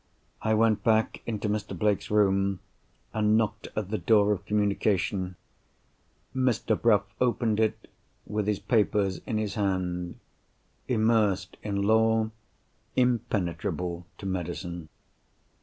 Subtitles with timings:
[0.41, 1.77] I went back into Mr.
[1.77, 2.59] Blake's room,
[3.13, 5.35] and knocked at the door of communication.
[6.35, 6.75] Mr.
[6.75, 7.87] Bruff opened it,
[8.25, 12.31] with his papers in his hand—immersed in Law;
[12.95, 14.89] impenetrable to Medicine.